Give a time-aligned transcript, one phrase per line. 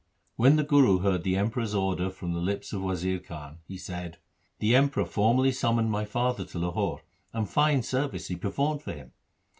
[0.35, 4.17] When the Guru heard the Emperor's order from the lips of Wazir Khan, he said,'
[4.59, 9.11] The Emperor formerly summoned my father to Lahore, and fine service he performed for him